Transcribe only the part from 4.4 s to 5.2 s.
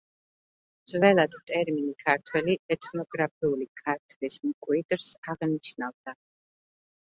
მკვიდრს